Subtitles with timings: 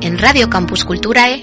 [0.00, 1.42] En Radio Campus Culturae,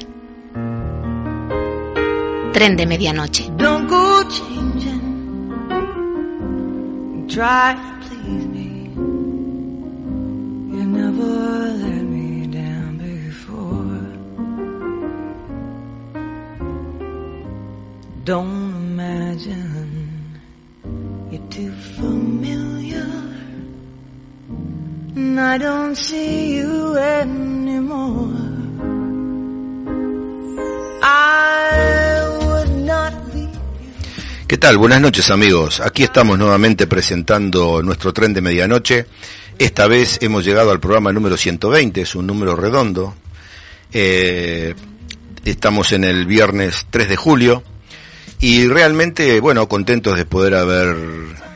[2.53, 3.51] Tren de Medianoche.
[3.57, 5.01] Don't go changing.
[7.27, 8.89] Try to please me.
[10.71, 13.99] You never let me down before.
[18.23, 18.64] Don't
[25.59, 28.29] Don't see you anymore.
[31.01, 33.47] I would not be
[34.47, 34.77] ¿Qué tal?
[34.77, 35.79] Buenas noches amigos.
[35.79, 39.05] Aquí estamos nuevamente presentando nuestro tren de medianoche.
[39.57, 43.15] Esta vez hemos llegado al programa número 120, es un número redondo.
[43.93, 44.75] Eh,
[45.45, 47.63] estamos en el viernes 3 de julio
[48.41, 50.97] y realmente, bueno, contentos de poder haber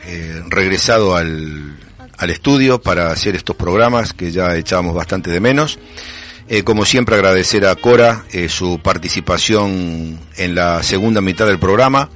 [0.06, 1.79] eh, regresado al,
[2.20, 5.78] al estudio para hacer estos programas que ya echábamos bastante de menos.
[6.48, 12.10] Eh, como siempre agradecer a Cora eh, su participación en la segunda mitad del programa.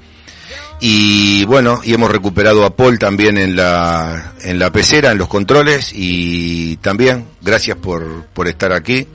[0.81, 5.29] Y bueno, y hemos recuperado a Paul también en la, en la pecera, en los
[5.29, 9.07] controles, y también gracias por, por estar aquí.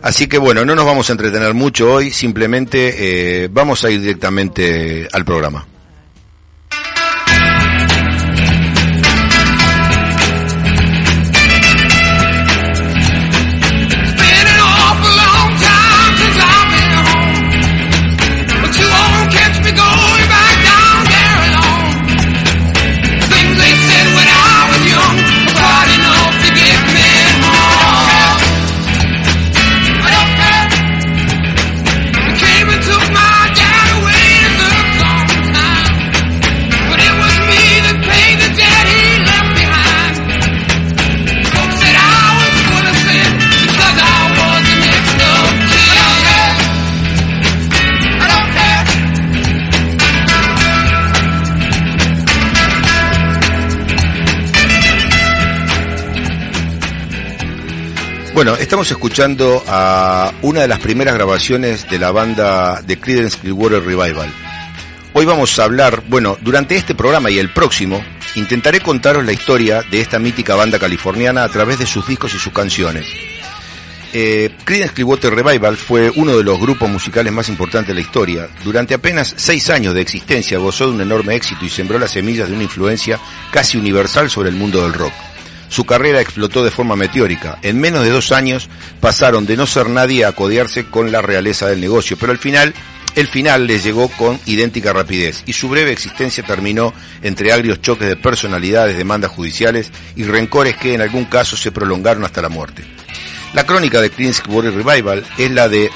[0.00, 4.00] Así que bueno, no nos vamos a entretener mucho hoy, simplemente eh, vamos a ir
[4.00, 5.66] directamente al programa.
[58.38, 63.82] Bueno, estamos escuchando a una de las primeras grabaciones de la banda de Creedence Clearwater
[63.82, 64.32] Revival.
[65.12, 68.00] Hoy vamos a hablar, bueno, durante este programa y el próximo,
[68.36, 72.38] intentaré contaros la historia de esta mítica banda californiana a través de sus discos y
[72.38, 73.08] sus canciones.
[74.12, 78.48] Eh, Creedence Clearwater Revival fue uno de los grupos musicales más importantes de la historia.
[78.62, 82.48] Durante apenas seis años de existencia gozó de un enorme éxito y sembró las semillas
[82.48, 83.18] de una influencia
[83.50, 85.27] casi universal sobre el mundo del rock.
[85.68, 87.58] Su carrera explotó de forma meteórica.
[87.62, 88.68] En menos de dos años
[89.00, 92.74] pasaron de no ser nadie a codearse con la realeza del negocio, pero al final,
[93.14, 98.08] el final les llegó con idéntica rapidez y su breve existencia terminó entre agrios choques
[98.08, 102.84] de personalidades, demandas judiciales y rencores que en algún caso se prolongaron hasta la muerte.
[103.54, 105.90] La crónica de Clearwater Revival es la de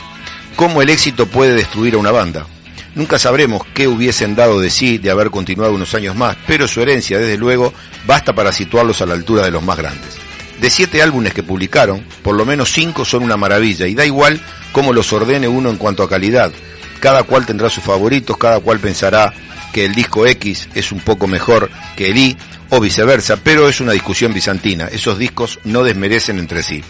[0.56, 2.46] cómo el éxito puede destruir a una banda.
[2.94, 6.82] Nunca sabremos qué hubiesen dado de sí de haber continuado unos años más, pero su
[6.82, 7.72] herencia, desde luego,
[8.06, 10.16] basta para situarlos a la altura de los más grandes.
[10.60, 14.40] De siete álbumes que publicaron, por lo menos cinco son una maravilla, y da igual
[14.72, 16.52] cómo los ordene uno en cuanto a calidad.
[17.00, 19.32] Cada cual tendrá sus favoritos, cada cual pensará
[19.72, 22.36] que el disco X es un poco mejor que el Y,
[22.68, 24.86] o viceversa, pero es una discusión bizantina.
[24.86, 26.82] Esos discos no desmerecen entre sí.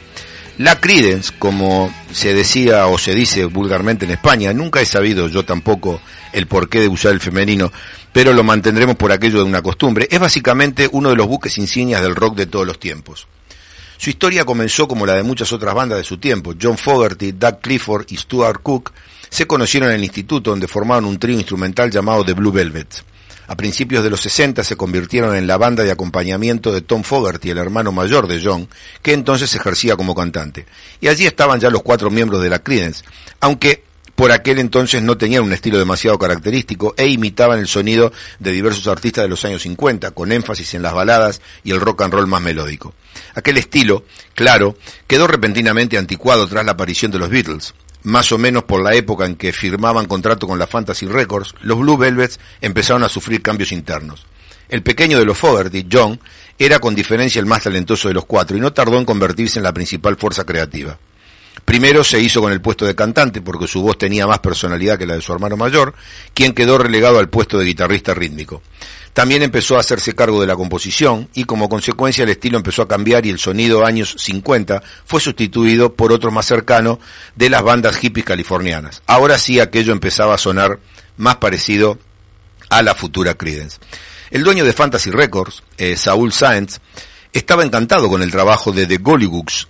[0.62, 5.44] La Credence, como se decía o se dice vulgarmente en España, nunca he sabido yo
[5.44, 6.00] tampoco
[6.32, 7.72] el porqué de usar el femenino,
[8.12, 12.00] pero lo mantendremos por aquello de una costumbre, es básicamente uno de los buques insignias
[12.00, 13.26] del rock de todos los tiempos.
[13.96, 16.54] Su historia comenzó como la de muchas otras bandas de su tiempo.
[16.60, 18.92] John Fogerty, Doug Clifford y Stuart Cook
[19.28, 23.02] se conocieron en el instituto donde formaron un trío instrumental llamado The Blue Velvet.
[23.52, 27.50] A principios de los 60 se convirtieron en la banda de acompañamiento de Tom Fogerty,
[27.50, 28.66] el hermano mayor de John,
[29.02, 30.64] que entonces ejercía como cantante.
[31.02, 33.04] Y allí estaban ya los cuatro miembros de la Creedence,
[33.40, 38.52] aunque por aquel entonces no tenían un estilo demasiado característico e imitaban el sonido de
[38.52, 42.14] diversos artistas de los años 50, con énfasis en las baladas y el rock and
[42.14, 42.94] roll más melódico.
[43.34, 47.74] Aquel estilo, claro, quedó repentinamente anticuado tras la aparición de los Beatles.
[48.04, 51.78] Más o menos por la época en que firmaban contrato con la Fantasy Records, los
[51.78, 54.26] Blue Velvets empezaron a sufrir cambios internos.
[54.68, 56.18] El pequeño de los Fogerty, John,
[56.58, 59.64] era con diferencia el más talentoso de los cuatro y no tardó en convertirse en
[59.64, 60.98] la principal fuerza creativa.
[61.64, 65.06] Primero se hizo con el puesto de cantante porque su voz tenía más personalidad que
[65.06, 65.94] la de su hermano mayor,
[66.34, 68.62] quien quedó relegado al puesto de guitarrista rítmico.
[69.12, 72.88] También empezó a hacerse cargo de la composición y como consecuencia el estilo empezó a
[72.88, 76.98] cambiar y el sonido años 50 fue sustituido por otro más cercano
[77.36, 79.02] de las bandas hippies californianas.
[79.06, 80.80] Ahora sí aquello empezaba a sonar
[81.18, 81.98] más parecido
[82.70, 83.78] a la futura Creedence.
[84.30, 86.80] El dueño de Fantasy Records, eh, Saúl Sáenz,
[87.34, 89.68] estaba encantado con el trabajo de The Gollywoods,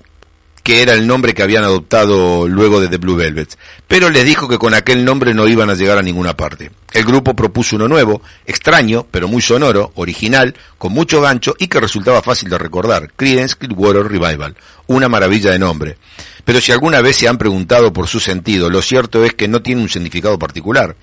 [0.62, 4.48] que era el nombre que habían adoptado luego de The Blue Velvets, pero les dijo
[4.48, 6.70] que con aquel nombre no iban a llegar a ninguna parte.
[6.92, 11.80] El grupo propuso uno nuevo, extraño, pero muy sonoro, original, con mucho gancho y que
[11.80, 14.56] resultaba fácil de recordar, Creedence Clearwater Revival,
[14.86, 15.96] una maravilla de nombre.
[16.44, 19.62] Pero si alguna vez se han preguntado por su sentido, lo cierto es que no
[19.62, 20.96] tiene un significado particular.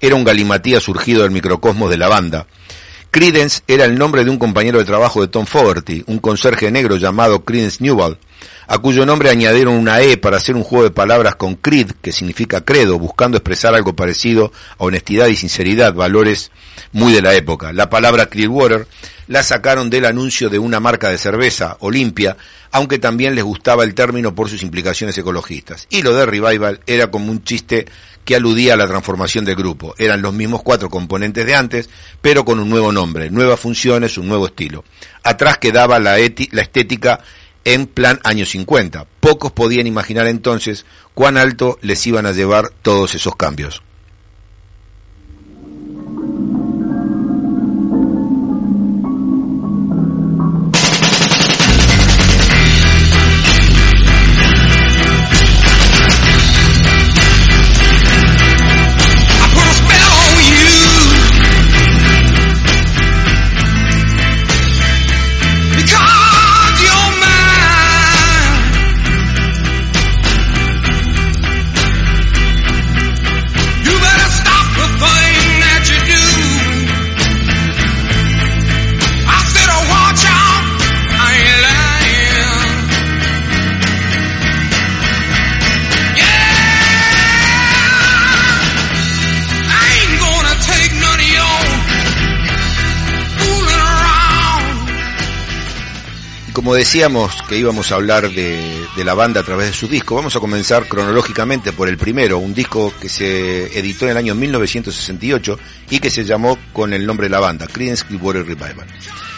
[0.00, 2.46] Era un galimatía surgido del microcosmos de la banda.
[3.16, 6.96] Credence era el nombre de un compañero de trabajo de Tom Fogerty, un conserje negro
[6.96, 8.18] llamado Credence Newell,
[8.68, 12.12] a cuyo nombre añadieron una E para hacer un juego de palabras con creed, que
[12.12, 16.50] significa credo, buscando expresar algo parecido a honestidad y sinceridad, valores
[16.92, 17.72] muy de la época.
[17.72, 18.86] La palabra Clearwater
[19.28, 22.36] la sacaron del anuncio de una marca de cerveza, Olimpia,
[22.70, 25.86] aunque también les gustaba el término por sus implicaciones ecologistas.
[25.88, 27.86] Y lo de Revival era como un chiste
[28.26, 29.94] que aludía a la transformación del grupo.
[29.96, 31.88] Eran los mismos cuatro componentes de antes,
[32.20, 34.84] pero con un nuevo nombre, nuevas funciones, un nuevo estilo.
[35.22, 37.20] Atrás quedaba la, la estética
[37.64, 39.06] en plan años 50.
[39.20, 40.84] Pocos podían imaginar entonces
[41.14, 43.82] cuán alto les iban a llevar todos esos cambios.
[96.66, 100.34] Como decíamos que íbamos a hablar de, la banda a través de su disco, vamos
[100.34, 105.60] a comenzar cronológicamente por el primero, un disco que se editó en el año 1968
[105.90, 108.88] y que se llamó con el nombre de la banda, Creedence Clearwater Revival.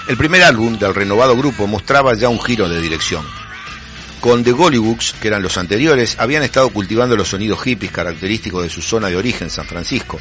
[0.09, 3.27] El primer álbum del renovado grupo mostraba ya un giro de dirección.
[4.21, 8.71] Con The Gollywoods, que eran los anteriores, habían estado cultivando los sonidos hippies característicos de
[8.71, 10.19] su zona de origen, San Francisco.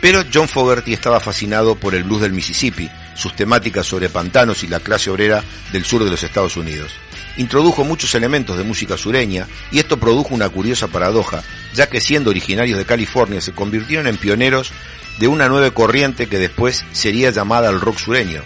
[0.00, 4.68] Pero John Fogerty estaba fascinado por el blues del Mississippi, sus temáticas sobre pantanos y
[4.68, 6.92] la clase obrera del sur de los Estados Unidos.
[7.38, 11.42] Introdujo muchos elementos de música sureña y esto produjo una curiosa paradoja,
[11.74, 14.72] ya que siendo originarios de California se convirtieron en pioneros
[15.18, 18.42] de una nueva corriente que después sería llamada el rock sureño.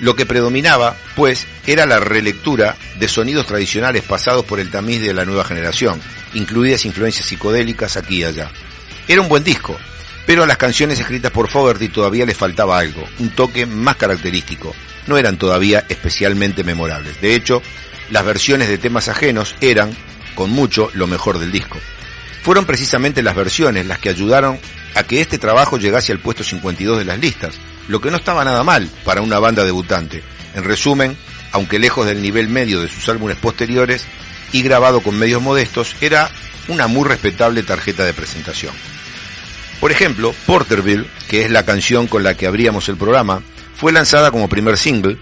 [0.00, 5.14] Lo que predominaba, pues, era la relectura de sonidos tradicionales pasados por el tamiz de
[5.14, 6.00] la nueva generación,
[6.34, 8.50] incluidas influencias psicodélicas aquí y allá.
[9.06, 9.78] Era un buen disco,
[10.26, 14.74] pero a las canciones escritas por Fogerty todavía les faltaba algo, un toque más característico.
[15.06, 17.20] No eran todavía especialmente memorables.
[17.20, 17.62] De hecho,
[18.10, 19.94] las versiones de temas ajenos eran,
[20.34, 21.78] con mucho, lo mejor del disco.
[22.42, 24.58] Fueron precisamente las versiones las que ayudaron
[24.94, 27.54] a que este trabajo llegase al puesto 52 de las listas,
[27.88, 30.22] lo que no estaba nada mal para una banda debutante.
[30.54, 31.16] En resumen,
[31.52, 34.06] aunque lejos del nivel medio de sus álbumes posteriores
[34.52, 36.30] y grabado con medios modestos, era
[36.68, 38.74] una muy respetable tarjeta de presentación.
[39.84, 43.42] Por ejemplo, Porterville, que es la canción con la que abríamos el programa,
[43.76, 45.18] fue lanzada como primer single,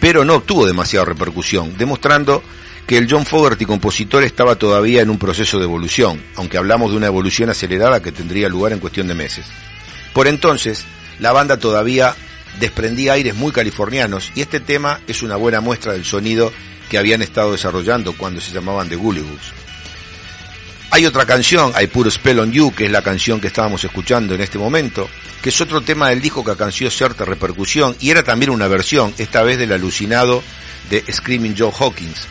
[0.00, 2.42] pero no obtuvo demasiada repercusión, demostrando
[2.86, 6.96] que el John Fogerty compositor estaba todavía en un proceso de evolución, aunque hablamos de
[6.96, 9.44] una evolución acelerada que tendría lugar en cuestión de meses.
[10.14, 10.86] Por entonces,
[11.18, 12.16] la banda todavía
[12.60, 16.50] desprendía aires muy californianos y este tema es una buena muestra del sonido
[16.88, 19.59] que habían estado desarrollando cuando se llamaban The Goolywoods.
[20.92, 24.34] Hay otra canción, Put a Spell on You, que es la canción que estábamos escuchando
[24.34, 25.08] en este momento,
[25.40, 29.14] que es otro tema del disco que alcanzó cierta repercusión y era también una versión,
[29.16, 30.42] esta vez del alucinado
[30.90, 32.26] de Screaming Joe Hawkins,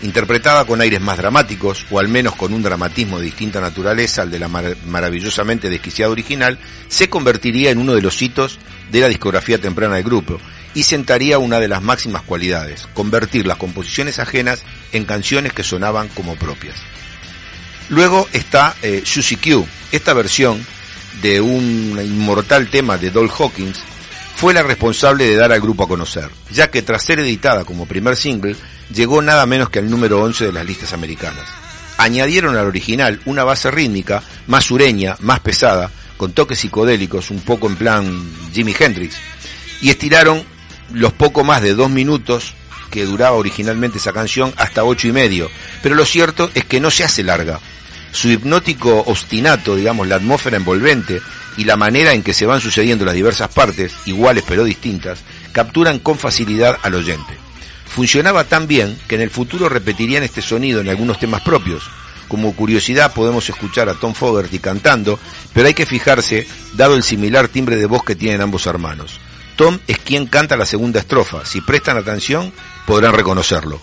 [0.00, 4.30] interpretada con aires más dramáticos, o al menos con un dramatismo de distinta naturaleza al
[4.30, 8.58] de la mar maravillosamente desquiciada original, se convertiría en uno de los hitos
[8.90, 10.40] de la discografía temprana del grupo
[10.72, 14.62] y sentaría una de las máximas cualidades, convertir las composiciones ajenas
[14.92, 16.76] en canciones que sonaban como propias.
[17.88, 19.66] Luego está eh, Susie Q.
[19.92, 20.64] Esta versión
[21.22, 23.78] de un inmortal tema de Dol Hawkins
[24.36, 27.86] fue la responsable de dar al grupo a conocer, ya que tras ser editada como
[27.86, 28.54] primer single,
[28.94, 31.44] llegó nada menos que al número 11 de las listas americanas.
[31.96, 37.66] Añadieron al original una base rítmica más sureña, más pesada, con toques psicodélicos, un poco
[37.66, 39.16] en plan Jimi Hendrix,
[39.80, 40.44] y estiraron
[40.92, 42.54] los poco más de dos minutos
[42.90, 45.50] que duraba originalmente esa canción hasta ocho y medio,
[45.82, 47.60] pero lo cierto es que no se hace larga.
[48.12, 51.20] Su hipnótico obstinato, digamos, la atmósfera envolvente
[51.56, 55.20] y la manera en que se van sucediendo las diversas partes, iguales pero distintas,
[55.52, 57.36] capturan con facilidad al oyente.
[57.86, 61.82] Funcionaba tan bien que en el futuro repetirían este sonido en algunos temas propios.
[62.28, 65.18] Como curiosidad podemos escuchar a Tom Fogerty cantando,
[65.52, 69.18] pero hay que fijarse, dado el similar timbre de voz que tienen ambos hermanos.
[69.56, 71.44] Tom es quien canta la segunda estrofa.
[71.44, 72.52] Si prestan atención,
[72.86, 73.80] podrán reconocerlo.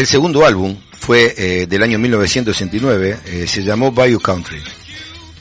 [0.00, 4.58] El segundo álbum fue eh, del año 1969, eh, se llamó Bayou Country.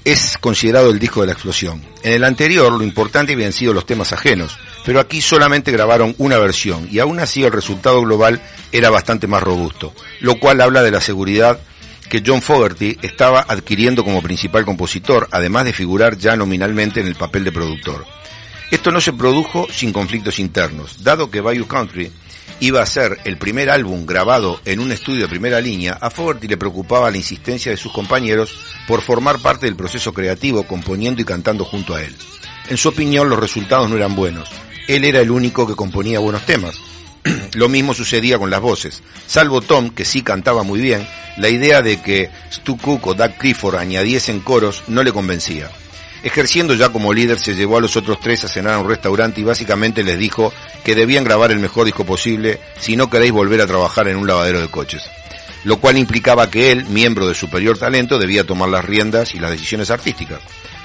[0.04, 1.82] Es considerado el disco de la explosión.
[2.04, 6.38] En el anterior lo importante habían sido los temas ajenos, pero aquí solamente grabaron una
[6.40, 8.42] versión y aún así el resultado global
[8.74, 11.58] era bastante más robusto, lo cual habla de la seguridad
[12.10, 17.16] que John Fogerty estaba adquiriendo como principal compositor, además de figurar ya nominalmente en el
[17.16, 18.06] papel de productor.
[18.72, 22.12] Esto no se produjo sin conflictos internos, dado que Bayou Country
[22.60, 26.48] iba a ser el primer álbum grabado en un estudio de primera línea, a Fogerty
[26.48, 31.26] le preocupaba la insistencia de sus compañeros por formar parte del proceso creativo, componiendo y
[31.26, 32.16] cantando junto a él.
[32.70, 34.50] En su opinión, los resultados no eran buenos.
[34.88, 36.76] Él era el único que componía buenos temas.
[37.54, 39.02] Lo mismo sucedía con las voces.
[39.26, 43.38] Salvo Tom, que sí cantaba muy bien, la idea de que Stu Cook o Doug
[43.38, 45.70] Clifford añadiesen coros no le convencía.
[46.22, 49.40] Ejerciendo ya como líder, se llevó a los otros tres a cenar a un restaurante
[49.40, 53.62] y básicamente les dijo que debían grabar el mejor disco posible si no queréis volver
[53.62, 55.04] a trabajar en un lavadero de coches.
[55.64, 59.52] Lo cual implicaba que él, miembro de superior talento, debía tomar las riendas y las
[59.52, 60.40] decisiones artísticas.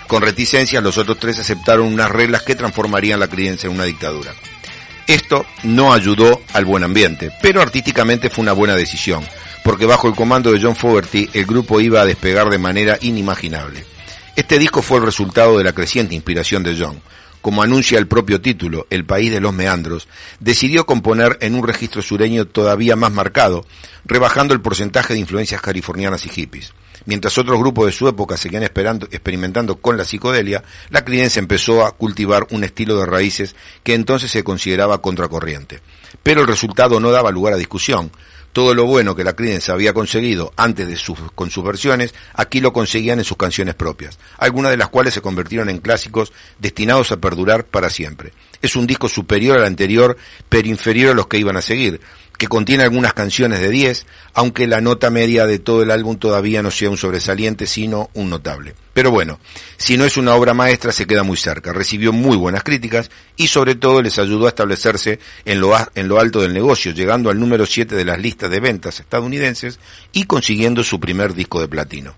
[0.07, 4.33] Con reticencias, los otros tres aceptaron unas reglas que transformarían la creencia en una dictadura.
[5.07, 9.25] Esto no ayudó al buen ambiente, pero artísticamente fue una buena decisión,
[9.63, 13.94] porque bajo el comando de John Fogerty el grupo iba a despegar de manera inimaginable.
[14.37, 17.01] Este disco fue el resultado de la creciente inspiración de John.
[17.41, 20.09] Como anuncia el propio título, El País de los Meandros,
[20.41, 23.65] decidió componer en un registro sureño todavía más marcado,
[24.05, 26.73] rebajando el porcentaje de influencias californianas y hippies.
[27.07, 31.85] Mientras otros grupos de su época seguían esperando, experimentando con la psicodelia, la Creedence empezó
[31.85, 35.81] a cultivar un estilo de raíces que entonces se consideraba contracorriente.
[36.23, 38.11] pero el resultado no daba lugar a discusión.
[38.55, 42.61] Todo lo bueno que la Creedence había conseguido antes de sus, con sus versiones, aquí
[42.61, 47.11] lo conseguían en sus canciones propias, algunas de las cuales se convirtieron en clásicos destinados
[47.11, 48.33] a perdurar para siempre.
[48.63, 50.17] Es un disco superior al anterior,
[50.49, 52.01] pero inferior a los que iban a seguir,
[52.37, 56.63] que contiene algunas canciones de 10, aunque la nota media de todo el álbum todavía
[56.63, 58.75] no sea un sobresaliente, sino un notable.
[58.93, 59.41] Pero bueno,
[59.77, 61.73] si no es una obra maestra, se queda muy cerca.
[61.73, 66.21] Recibió muy buenas críticas y sobre todo les ayudó a establecerse en lo, en lo
[66.21, 69.79] alto del negocio, llegando al número 7 de las listas de ventas estadounidenses
[70.13, 72.15] y consiguiendo su primer disco de platino.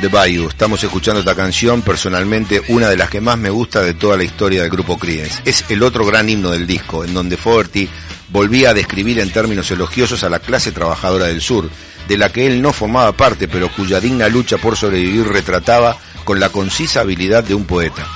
[0.00, 0.48] The Bayou.
[0.48, 4.24] Estamos escuchando esta canción, personalmente una de las que más me gusta de toda la
[4.24, 5.42] historia del grupo Creedence.
[5.44, 7.88] Es el otro gran himno del disco, en donde Fogerty
[8.28, 11.68] volvía a describir en términos elogiosos a la clase trabajadora del sur,
[12.06, 16.38] de la que él no formaba parte, pero cuya digna lucha por sobrevivir retrataba con
[16.38, 18.06] la concisa habilidad de un poeta.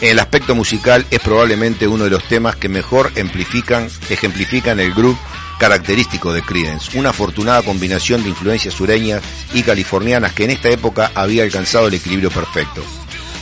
[0.00, 5.20] En el aspecto musical es probablemente uno de los temas que mejor ejemplifican el grupo
[5.58, 9.22] característico de Creedence, una afortunada combinación de influencias sureñas
[9.52, 12.82] y californianas que en esta época había alcanzado el equilibrio perfecto.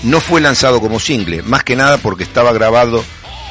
[0.03, 3.05] No fue lanzado como single, más que nada porque estaba grabado,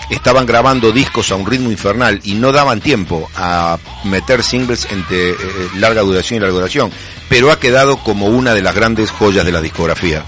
[0.10, 5.32] estaban grabando discos a un ritmo infernal y no daban tiempo a meter singles entre
[5.32, 5.36] eh,
[5.76, 6.92] larga duración y larga duración,
[7.30, 10.24] pero ha quedado como una de las grandes joyas de la discografía.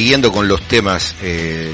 [0.00, 1.70] Siguiendo con los temas eh,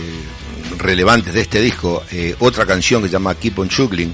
[0.79, 4.13] relevantes de este disco, eh, otra canción que se llama Keep on Chuggling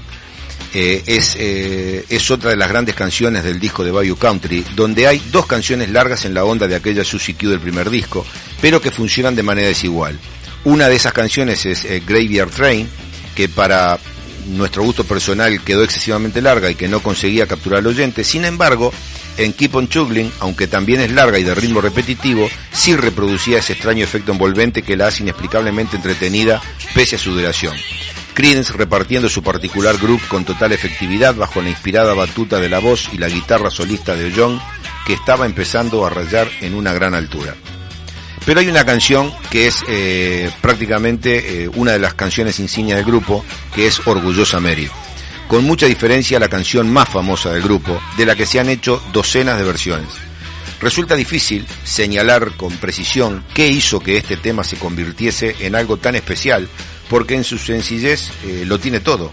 [0.71, 5.17] eh, es, es otra de las grandes canciones del disco de Bayou Country, donde hay
[5.31, 8.23] dos canciones largas en la onda de aquella Susie Q del primer disco,
[8.61, 10.19] pero que funcionan de manera desigual.
[10.63, 12.87] Una de esas canciones es Graveyard Train,
[13.33, 13.97] que para
[14.45, 18.23] nuestro gusto personal quedó excesivamente larga y que no conseguía capturar al oyente.
[18.23, 18.93] Sin embargo,
[19.37, 23.73] en Keep on Chuggling, aunque también es larga y de ritmo repetitivo, sí reproducía ese
[23.73, 26.61] extraño efecto envolvente que la hace inexplicablemente entretenida
[26.93, 27.75] pese a su duración.
[28.33, 33.09] Creedence repartiendo su particular groove con total efectividad bajo la inspirada batuta de la voz
[33.13, 34.59] y la guitarra solista de John,
[35.05, 37.55] que estaba empezando a rayar en una gran altura.
[38.45, 43.05] Pero hay una canción que es eh, prácticamente eh, una de las canciones insignia del
[43.05, 44.89] grupo, que es Orgullosa Mary.
[45.47, 49.01] Con mucha diferencia la canción más famosa del grupo, de la que se han hecho
[49.11, 50.09] docenas de versiones.
[50.81, 56.15] Resulta difícil señalar con precisión qué hizo que este tema se convirtiese en algo tan
[56.15, 56.67] especial,
[57.09, 59.31] porque en su sencillez eh, lo tiene todo.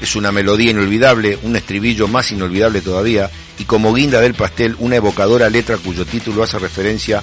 [0.00, 4.96] Es una melodía inolvidable, un estribillo más inolvidable todavía, y como guinda del pastel, una
[4.96, 7.22] evocadora letra cuyo título hace referencia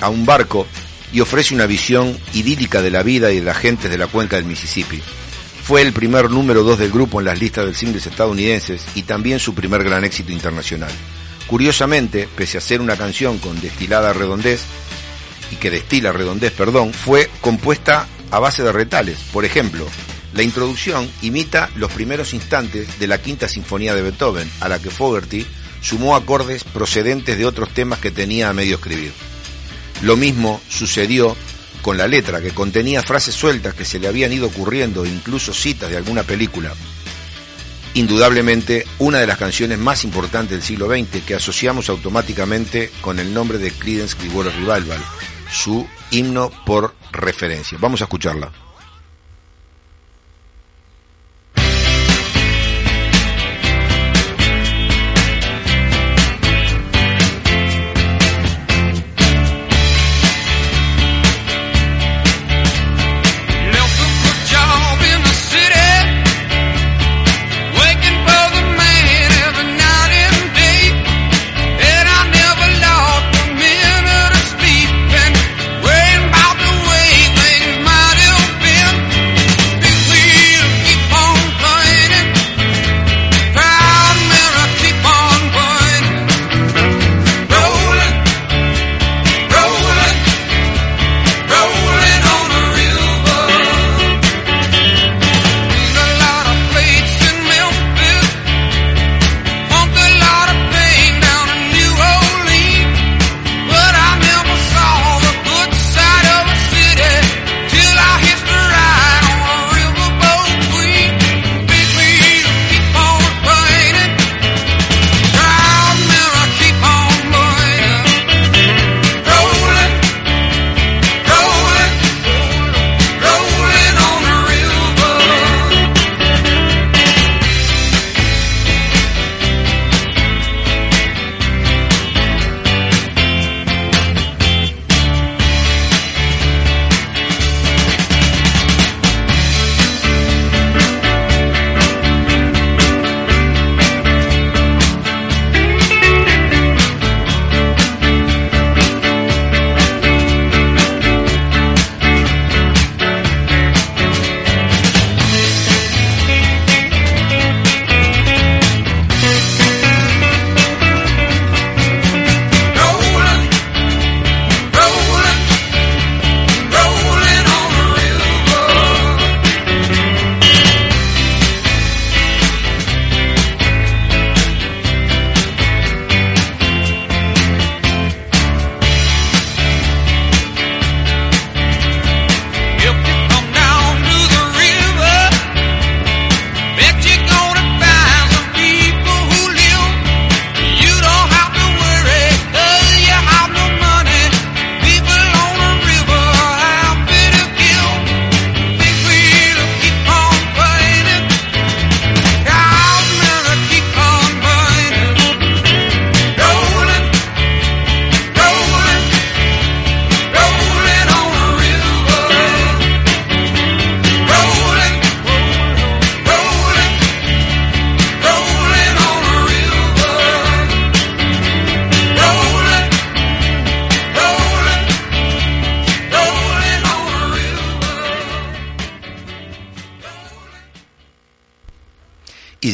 [0.00, 0.66] a un barco
[1.12, 4.36] y ofrece una visión idílica de la vida y de las gentes de la cuenca
[4.36, 5.00] del Mississippi.
[5.66, 9.40] Fue el primer número 2 del grupo en las listas de singles estadounidenses y también
[9.40, 10.92] su primer gran éxito internacional.
[11.48, 14.60] Curiosamente, pese a ser una canción con destilada redondez,
[15.50, 19.18] y que destila redondez, perdón, fue compuesta a base de retales.
[19.32, 19.84] Por ejemplo,
[20.34, 24.90] la introducción imita los primeros instantes de la quinta sinfonía de Beethoven, a la que
[24.90, 25.44] Fogerty
[25.80, 29.12] sumó acordes procedentes de otros temas que tenía a medio escribir.
[30.02, 31.36] Lo mismo sucedió
[31.86, 35.88] con la letra, que contenía frases sueltas que se le habían ido ocurriendo, incluso citas
[35.88, 36.72] de alguna película.
[37.94, 43.32] Indudablemente, una de las canciones más importantes del siglo XX que asociamos automáticamente con el
[43.32, 44.98] nombre de Creedence Clearwater Revival,
[45.48, 47.78] su himno por referencia.
[47.80, 48.65] Vamos a escucharla.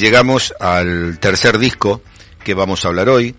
[0.03, 2.03] Llegamos al tercer disco
[2.43, 3.37] que vamos a hablar hoy,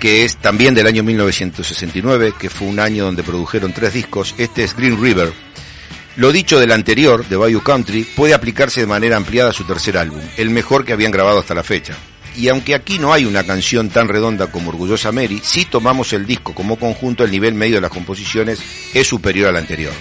[0.00, 4.34] que es también del año 1969, que fue un año donde produjeron tres discos.
[4.36, 5.32] Este es Green River.
[6.16, 9.96] Lo dicho del anterior, de Bayou Country, puede aplicarse de manera ampliada a su tercer
[9.96, 11.94] álbum, el mejor que habían grabado hasta la fecha.
[12.36, 16.26] Y aunque aquí no hay una canción tan redonda como Orgullosa Mary, si tomamos el
[16.26, 18.58] disco como conjunto, el nivel medio de las composiciones
[18.92, 19.92] es superior al anterior.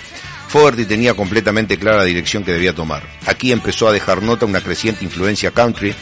[0.49, 3.03] Fogerty tenía completamente clara la dirección que debía tomar.
[3.27, 5.93] Aquí empezó a dejar nota una creciente influencia country,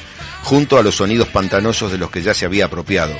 [0.43, 3.13] junto a los sonidos pantanosos de los que ya se había apropiado.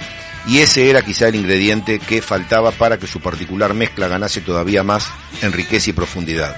[0.47, 4.83] Y ese era quizá el ingrediente que faltaba para que su particular mezcla ganase todavía
[4.83, 5.09] más
[5.41, 6.55] en riqueza y profundidad.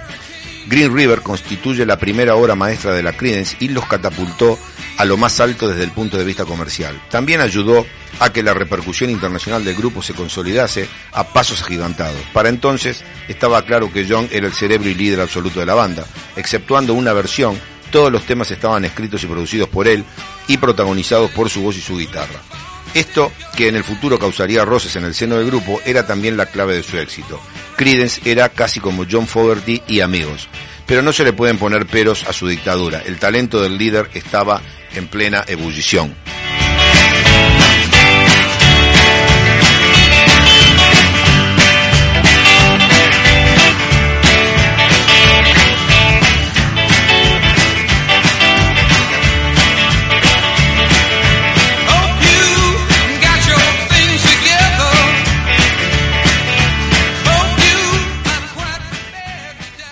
[0.70, 4.58] Green River constituye la primera obra maestra de la Creedence y los catapultó
[4.98, 7.02] a lo más alto desde el punto de vista comercial.
[7.10, 7.88] También ayudó
[8.20, 12.22] a que la repercusión internacional del grupo se consolidase a pasos agigantados.
[12.34, 16.06] Para entonces estaba claro que John era el cerebro y líder absoluto de la banda,
[16.36, 17.60] exceptuando una versión,
[17.92, 20.04] todos los temas estaban escritos y producidos por él
[20.48, 22.40] y protagonizados por su voz y su guitarra.
[22.94, 26.48] Esto, que en el futuro causaría roces en el seno del grupo, era también la
[26.48, 27.40] clave de su éxito.
[27.76, 30.50] Creedence era casi como John Fogerty y amigos,
[30.86, 33.02] pero no se le pueden poner peros a su dictadura.
[33.06, 34.62] El talento del líder estaba
[34.96, 36.16] en plena ebullición.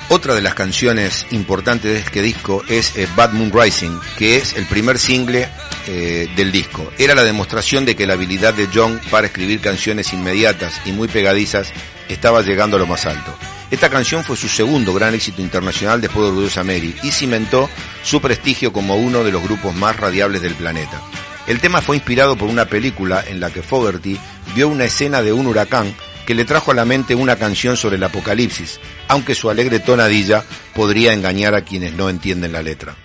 [0.10, 4.54] Otra de las canciones importantes de este disco es eh, Bad Moon Rising, que es
[4.54, 5.50] el primer single
[5.86, 6.90] eh, del disco.
[6.98, 11.10] Era la demostración de que la habilidad de John para escribir canciones inmediatas y muy
[11.10, 11.74] pegadizas
[12.08, 13.36] estaba llegando a lo más alto.
[13.70, 17.70] Esta canción fue su segundo gran éxito internacional después de Orgullosa Mary y cimentó
[18.02, 21.02] su prestigio como uno de los grupos más radiables del planeta.
[21.48, 24.18] El tema fue inspirado por una película en la que Fogerty
[24.56, 25.94] vio una escena de un huracán
[26.28, 30.44] que le trajo a la mente una canción sobre el apocalipsis, aunque su alegre tonadilla
[30.76, 32.98] podría engañar a quienes no entienden la letra.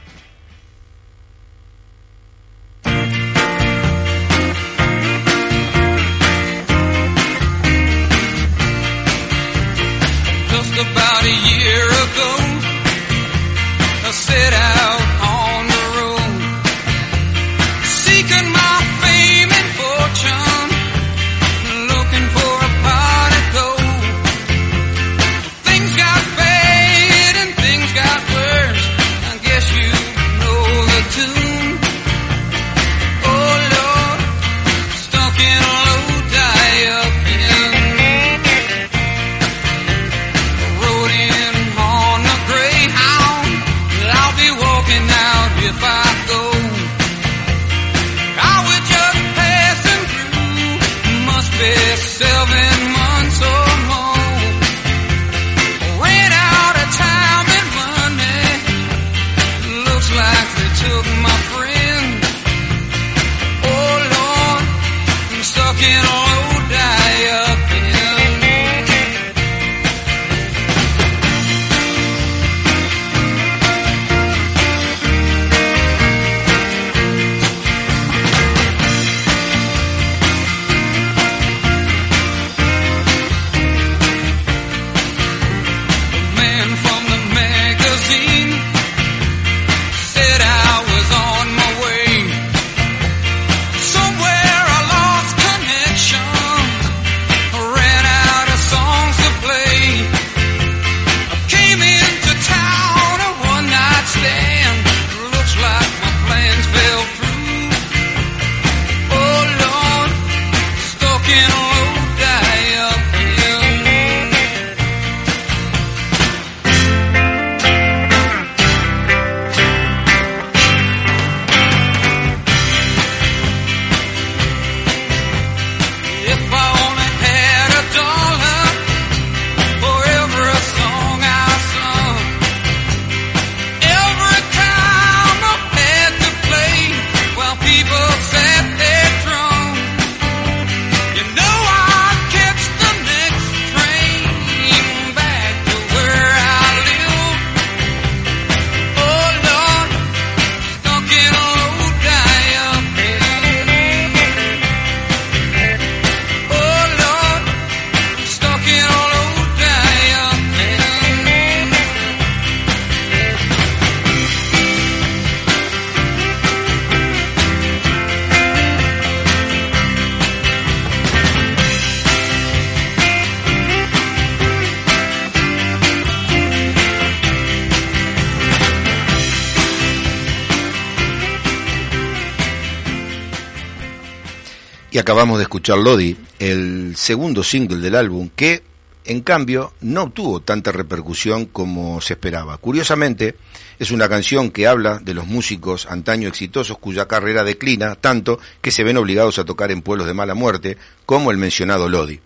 [184.93, 188.63] Y acabamos de escuchar Lodi, el segundo single del álbum, que
[189.07, 192.59] en cambio no obtuvo tanta repercusión como se esperaba.
[192.59, 193.37] Curiosamente,
[193.79, 198.71] es una canción que habla de los músicos antaño exitosos cuya carrera declina tanto que
[198.71, 200.77] se ven obligados a tocar en pueblos de mala muerte,
[201.07, 202.21] como el mencionado Lodi.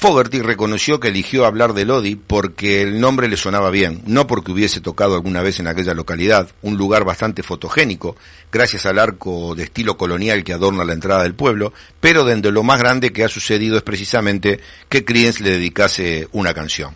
[0.00, 4.50] Fogerty reconoció que eligió hablar de Lodi porque el nombre le sonaba bien, no porque
[4.50, 8.16] hubiese tocado alguna vez en aquella localidad, un lugar bastante fotogénico,
[8.50, 12.62] gracias al arco de estilo colonial que adorna la entrada del pueblo, pero donde lo
[12.62, 16.94] más grande que ha sucedido es precisamente que Creedence le dedicase una canción.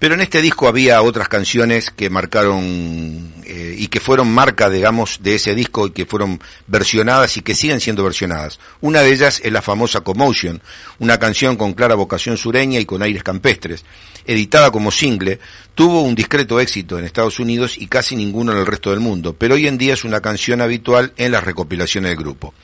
[0.00, 5.18] Pero en este disco había otras canciones que marcaron eh, y que fueron marca, digamos,
[5.20, 8.60] de ese disco y que fueron versionadas y que siguen siendo versionadas.
[8.80, 10.62] Una de ellas es la famosa Commotion,
[11.00, 13.84] una canción con clara vocación sureña y con aires campestres.
[14.24, 15.38] Editada como single,
[15.74, 19.36] tuvo un discreto éxito en Estados Unidos y casi ninguno en el resto del mundo,
[19.38, 22.54] pero hoy en día es una canción habitual en las recopilaciones del grupo.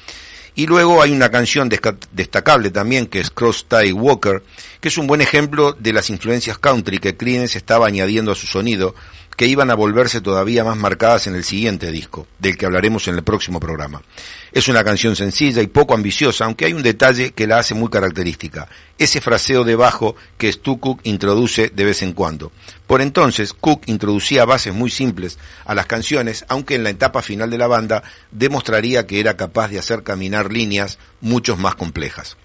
[0.58, 4.42] Y luego hay una canción destacable también que es Cross Tie Walker,
[4.80, 8.46] que es un buen ejemplo de las influencias country que Creedence estaba añadiendo a su
[8.46, 8.94] sonido,
[9.36, 13.16] que iban a volverse todavía más marcadas en el siguiente disco, del que hablaremos en
[13.16, 14.02] el próximo programa.
[14.50, 17.90] Es una canción sencilla y poco ambiciosa, aunque hay un detalle que la hace muy
[17.90, 22.50] característica, ese fraseo de bajo que Stu Cook introduce de vez en cuando.
[22.86, 27.50] Por entonces, Cook introducía bases muy simples a las canciones, aunque en la etapa final
[27.50, 32.38] de la banda demostraría que era capaz de hacer caminar líneas mucho más complejas.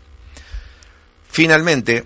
[1.29, 2.03] Finalmente,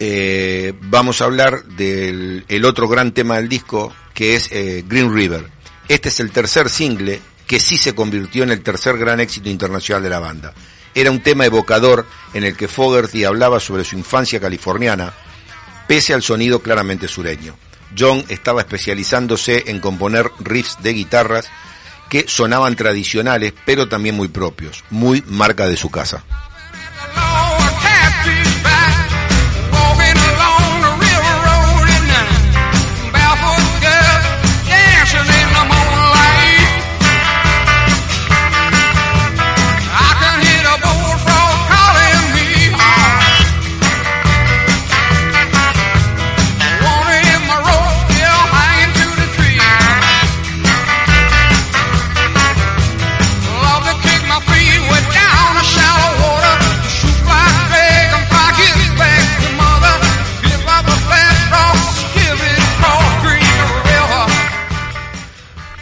[0.00, 5.14] eh, vamos a hablar del el otro gran tema del disco, que es eh, Green
[5.14, 5.46] River.
[5.88, 10.02] Este es el tercer single que sí se convirtió en el tercer gran éxito internacional
[10.02, 10.54] de la banda.
[10.94, 15.12] Era un tema evocador en el que Fogerty hablaba sobre su infancia californiana,
[15.86, 17.56] pese al sonido claramente sureño.
[17.96, 21.46] John estaba especializándose en componer riffs de guitarras
[22.08, 26.24] que sonaban tradicionales, pero también muy propios, muy marca de su casa.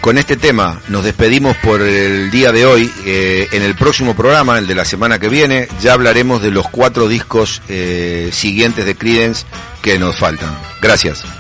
[0.09, 2.91] Con este tema nos despedimos por el día de hoy.
[3.05, 6.67] Eh, en el próximo programa, el de la semana que viene, ya hablaremos de los
[6.71, 9.45] cuatro discos eh, siguientes de Creedence
[9.83, 10.49] que nos faltan.
[10.81, 11.38] Gracias.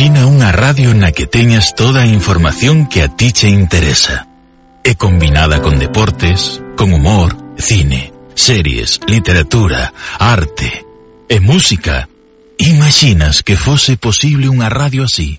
[0.00, 4.32] Imagina unha radio na que teñas toda a información que a ti che interesa.
[4.80, 10.88] E combinada con deportes, con humor, cine, series, literatura, arte
[11.28, 12.08] e música.
[12.56, 15.36] Imaginas que fose posible unha radio así?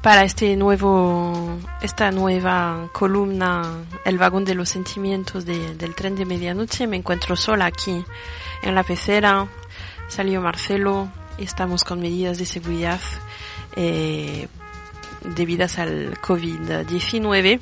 [0.00, 3.62] para este nuevo, esta nueva columna,
[4.04, 6.86] El vagón de los sentimientos de- del tren de medianoche.
[6.86, 8.04] Me encuentro sola aquí
[8.62, 9.48] en la pecera.
[10.08, 11.08] Salió Marcelo.
[11.38, 13.00] Estamos con medidas de seguridad
[13.76, 14.46] eh,
[15.22, 17.60] debidas al COVID-19.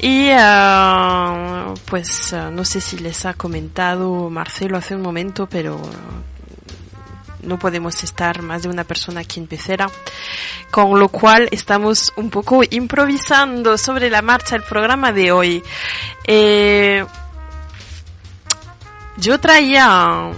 [0.00, 5.80] Y ah, pues ah, no sé si les ha comentado Marcelo hace un momento, pero
[7.42, 9.90] no podemos estar más de una persona aquí en pecera,
[10.70, 15.62] con lo cual estamos un poco improvisando sobre la marcha el programa de hoy.
[16.24, 17.04] Eh,
[19.16, 20.30] yo traía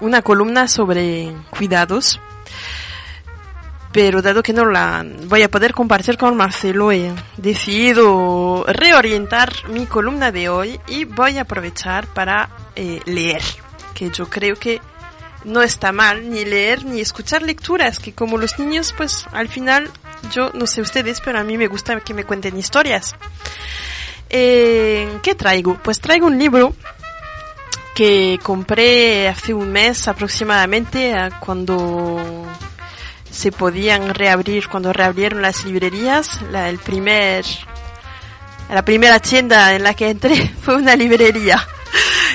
[0.00, 2.20] una columna sobre cuidados,
[3.94, 9.86] pero dado que no la voy a poder compartir con Marcelo, he decidido reorientar mi
[9.86, 13.40] columna de hoy y voy a aprovechar para eh, leer,
[13.94, 14.80] que yo creo que
[15.44, 19.88] no está mal ni leer ni escuchar lecturas, que como los niños, pues al final,
[20.32, 23.14] yo no sé ustedes, pero a mí me gusta que me cuenten historias.
[24.28, 25.78] Eh, ¿Qué traigo?
[25.80, 26.74] Pues traigo un libro
[27.94, 32.44] que compré hace un mes aproximadamente cuando
[33.34, 36.40] se podían reabrir cuando reabrieron las librerías.
[36.52, 37.44] La, el primer,
[38.70, 41.66] la primera tienda en la que entré fue una librería.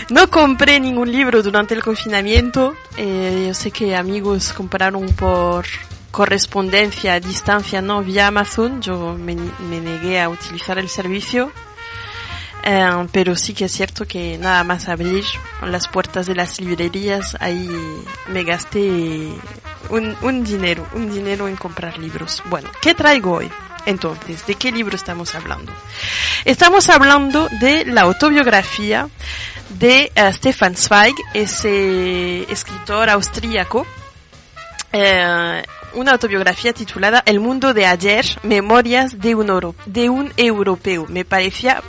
[0.09, 2.75] No compré ningún libro durante el confinamiento.
[2.97, 5.65] Eh, yo sé que amigos compraron por
[6.11, 8.81] correspondencia a distancia, no vía Amazon.
[8.81, 11.51] Yo me, me negué a utilizar el servicio.
[12.63, 15.23] Eh, pero sí que es cierto que nada más abrir
[15.63, 17.69] las puertas de las librerías, ahí
[18.27, 19.29] me gasté
[19.89, 22.43] un, dinero, un dinero en comprar libros.
[22.45, 23.49] Bueno, ¿qué traigo hoy?
[23.85, 25.71] Entonces, ¿de qué libro estamos hablando?
[26.45, 29.07] Estamos hablando de la autobiografía
[29.69, 33.85] de eh, Stefan Zweig, ese escritor austríaco,
[34.91, 35.63] eh,
[35.93, 41.05] una autobiografía titulada El mundo de ayer, memorias de un, oro, de un europeo.
[41.07, 41.81] Me parecía,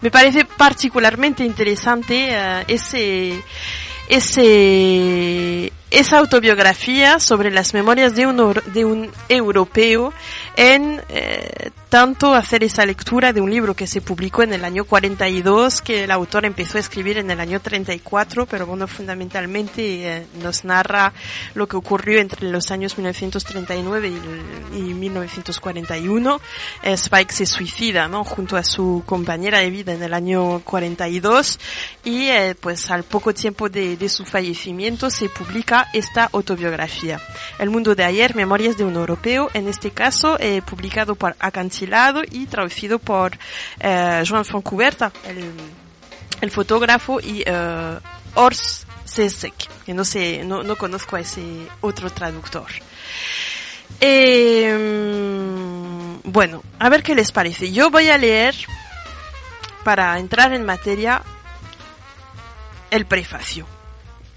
[0.00, 3.42] me parece particularmente interesante eh, ese,
[4.08, 10.12] ese, esa autobiografía sobre las memorias de un, de un europeo
[10.56, 14.84] en eh, tanto hacer esa lectura de un libro que se publicó en el año
[14.84, 20.26] 42, que el autor empezó a escribir en el año 34, pero bueno, fundamentalmente eh,
[20.42, 21.14] nos narra
[21.54, 24.12] lo que ocurrió entre los años 1939
[24.74, 26.40] y, y 1941.
[26.82, 28.24] Eh, Spike se suicida, ¿no?
[28.24, 31.58] Junto a su compañera de vida en el año 42
[32.04, 37.18] y eh, pues al poco tiempo de, de su fallecimiento se publica esta autobiografía.
[37.58, 41.34] El mundo de ayer, Memorias de un europeo, en este caso eh, publicado por
[41.86, 43.38] Acantilado y traducido por
[43.80, 45.52] eh, Joan Foncuberta, el,
[46.40, 47.98] el fotógrafo y eh,
[48.34, 52.66] Ors Sesek, que no sé, no, no conozco a ese otro traductor.
[54.00, 54.76] Eh,
[56.24, 57.72] bueno, a ver qué les parece.
[57.72, 58.54] Yo voy a leer,
[59.84, 61.22] para entrar en materia,
[62.90, 63.75] el prefacio.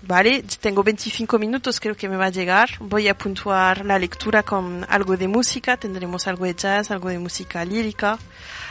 [0.10, 0.43] ¿Vale?
[0.60, 2.68] Tengo 25 minutos, creo que me va a llegar.
[2.80, 5.78] Voy a puntuar la lectura con algo de música.
[5.78, 8.18] Tendremos algo de jazz, algo de música lírica,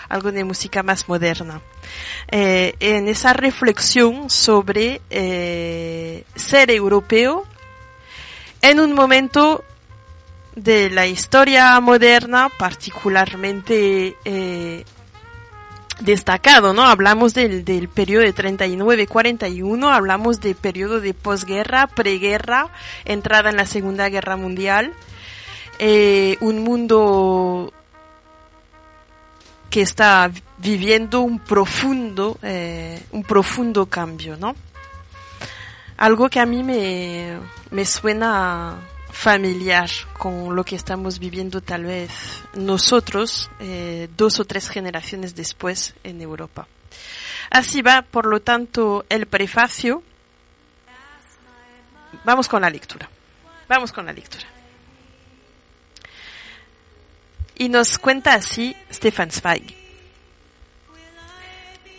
[0.08, 1.60] algo de música más moderna.
[2.26, 7.44] Eh, en esa reflexión sobre eh, ser europeo
[8.60, 9.62] en un momento
[10.56, 14.84] de la historia moderna particularmente eh,
[16.00, 16.82] destacado, ¿no?
[16.82, 22.68] Hablamos del, del periodo de 39-41, hablamos del periodo de posguerra, preguerra,
[23.04, 24.92] entrada en la Segunda Guerra Mundial,
[25.78, 27.72] eh, un mundo
[29.70, 34.54] que está viviendo un profundo, eh, un profundo cambio, ¿no?
[35.96, 37.38] Algo que a mí me,
[37.70, 38.76] me suena
[39.18, 42.12] familiar con lo que estamos viviendo tal vez
[42.54, 46.68] nosotros eh, dos o tres generaciones después en Europa.
[47.50, 50.04] Así va, por lo tanto, el prefacio.
[52.24, 53.10] Vamos con la lectura.
[53.68, 54.46] Vamos con la lectura.
[57.56, 59.74] Y nos cuenta así Stefan Zweig.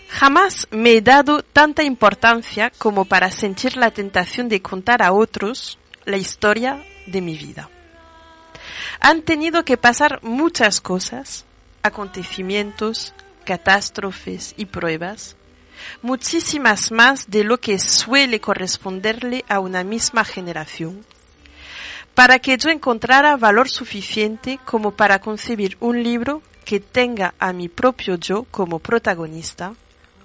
[0.08, 5.78] Jamás me he dado tanta importancia como para sentir la tentación de contar a otros
[6.06, 7.70] la historia de mi vida.
[9.00, 11.46] Han tenido que pasar muchas cosas,
[11.84, 13.14] acontecimientos,
[13.46, 15.36] catástrofes y pruebas,
[16.02, 21.06] muchísimas más de lo que suele corresponderle a una misma generación,
[22.14, 27.70] para que yo encontrara valor suficiente como para concebir un libro que tenga a mi
[27.70, 29.74] propio yo como protagonista,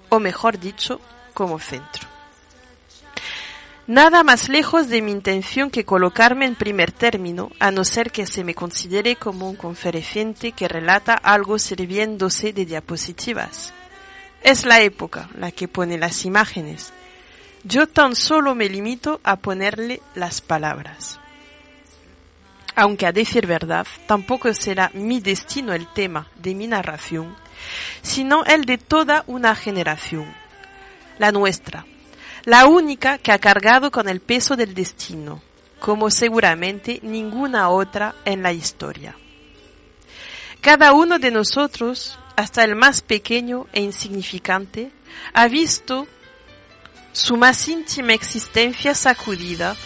[0.09, 1.01] o mejor dicho,
[1.32, 2.13] como centro.
[3.87, 8.24] Nada más lejos de mi intención que colocarme en primer término, a no ser que
[8.24, 13.74] se me considere como un conferenciante que relata algo sirviéndose de diapositivas.
[14.43, 16.95] Es la época la que pone las imágenes.
[17.62, 21.20] Yo tan solo me limito a ponerle las palabras.
[22.74, 27.37] Aunque a decir verdad, tampoco será mi destino el tema de mi narración,
[28.01, 30.35] sino el de toda una generación,
[31.18, 31.87] la nuestra,
[32.45, 35.42] la única que ha cargado con el peso del destino,
[35.80, 39.16] como seguramente ninguna otra en la historia.
[40.61, 44.90] Cada uno de nosotros, hasta el más pequeño e insignificante,
[45.32, 46.07] ha visto
[47.12, 49.76] su más íntima existencia sacudida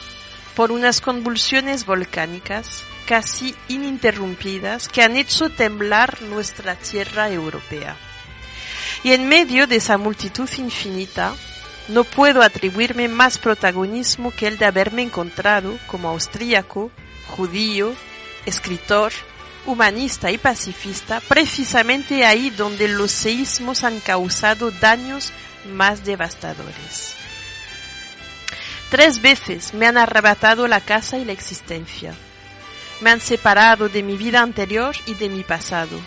[0.54, 7.96] por unas convulsiones volcánicas casi ininterrumpidas que han hecho temblar nuestra tierra europea.
[9.02, 11.34] Y en medio de esa multitud infinita,
[11.88, 16.90] no puedo atribuirme más protagonismo que el de haberme encontrado como austríaco,
[17.26, 17.94] judío,
[18.46, 19.12] escritor,
[19.66, 25.32] humanista y pacifista, precisamente ahí donde los seísmos han causado daños
[25.72, 27.14] más devastadores.
[28.90, 32.14] Tres veces me han arrebatado la casa y la existencia.
[33.00, 35.98] Me han separado de mi vida anterior y de mi pasado.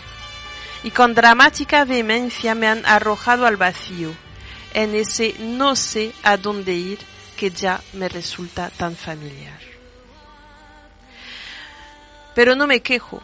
[0.82, 4.12] Y con dramática vehemencia me han arrojado al vacío,
[4.74, 6.98] en ese no sé a dónde ir
[7.36, 9.58] que ya me resulta tan familiar.
[12.34, 13.22] Pero no me quejo.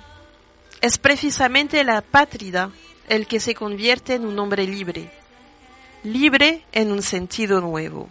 [0.80, 2.70] Es precisamente la pátrida
[3.08, 5.10] el que se convierte en un hombre libre,
[6.04, 8.08] libre en un sentido nuevo.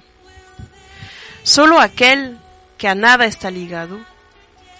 [1.43, 2.39] Solo aquel
[2.77, 3.99] que a nada está ligado,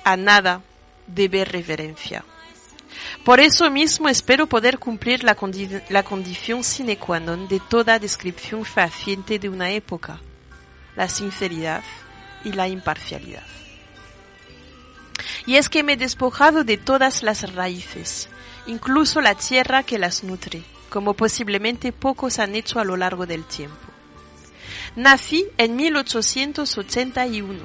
[0.04, 0.62] a nada
[1.08, 2.26] debe reverencia.
[3.24, 8.00] Por eso mismo espero poder cumplir la, condi la condición sine qua non de toda
[8.00, 10.20] descripción fehaciente de una época,
[10.96, 11.84] la sinceridad
[12.44, 13.44] y la imparcialidad.
[15.46, 18.30] Y es que me he despojado de todas las raíces,
[18.66, 23.46] incluso la tierra que las nutre, como posiblemente pocos han hecho a lo largo del
[23.46, 23.76] tiempo.
[24.96, 27.60] Nací en 1881,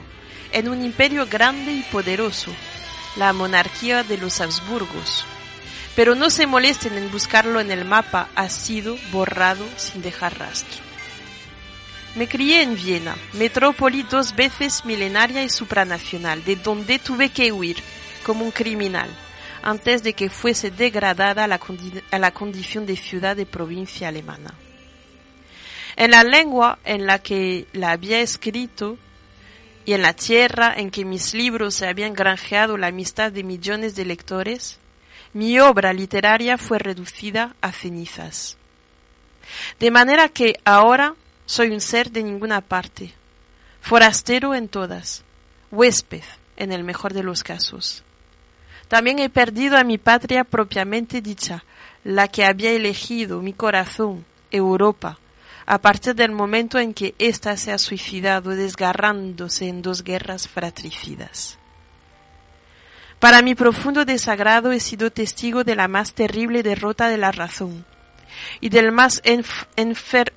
[0.52, 2.50] en un imperio grande y poderoso,
[3.16, 5.24] la monarquía de los Habsburgos.
[5.94, 10.80] Pero no se molesten en buscarlo en el mapa, ha sido borrado sin dejar rastro.
[12.14, 17.76] Me crié en Viena, metrópoli dos veces milenaria y supranacional, de donde tuve que huir
[18.24, 19.08] como un criminal,
[19.62, 21.60] antes de que fuese degradada a la,
[22.10, 24.54] a la condición de ciudad de provincia alemana.
[25.96, 28.98] En la lengua en la que la había escrito,
[29.84, 33.96] y en la tierra en que mis libros se habían granjeado la amistad de millones
[33.96, 34.78] de lectores,
[35.32, 38.56] mi obra literaria fue reducida a cenizas.
[39.80, 41.14] De manera que ahora
[41.46, 43.12] soy un ser de ninguna parte,
[43.80, 45.24] forastero en todas,
[45.70, 46.22] huésped
[46.56, 48.04] en el mejor de los casos.
[48.88, 51.64] También he perdido a mi patria propiamente dicha,
[52.04, 55.18] la que había elegido mi corazón, Europa,
[55.66, 61.58] a partir del momento en que ésta se ha suicidado desgarrándose en dos guerras fratricidas.
[63.22, 67.84] Para mi profundo desagrado he sido testigo de la más terrible derrota de la razón
[68.60, 70.32] y del más enf enfer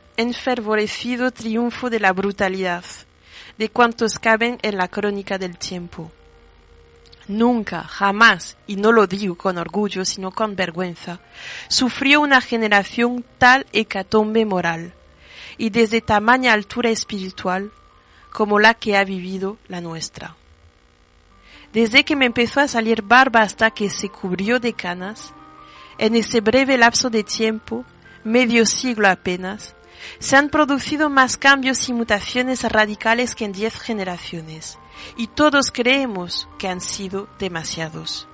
[1.34, 2.86] triunfo de la brutalidad,
[3.58, 6.12] de cuantos caben en la crónica del tiempo.
[7.28, 11.20] Nunca, jamás, y no lo digo con orgullo, sino con vergüenza,
[11.70, 14.94] sufrió una generación tal hecatombe moral
[15.58, 17.72] y desde tamaña altura espiritual
[18.32, 20.36] como la que ha vivido la nuestra.
[21.76, 25.34] Desde que me empezó a salir barba hasta que se cubrió de canas,
[25.98, 27.84] En ese breve lapso de tiempo,
[28.24, 29.76] medio siglo apenas,
[30.20, 34.78] se han producido más cambios y mutaciones radicales que en diez generaciones,
[35.18, 38.28] y todos creemos que han sido demasiados.